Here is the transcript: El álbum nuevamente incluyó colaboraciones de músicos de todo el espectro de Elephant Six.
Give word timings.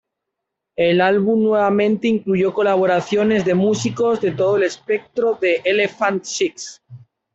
El 0.77 0.99
álbum 0.99 1.43
nuevamente 1.43 2.07
incluyó 2.07 2.55
colaboraciones 2.55 3.45
de 3.45 3.53
músicos 3.53 4.19
de 4.19 4.31
todo 4.31 4.55
el 4.57 4.63
espectro 4.63 5.37
de 5.39 5.61
Elephant 5.63 6.23
Six. 6.23 6.81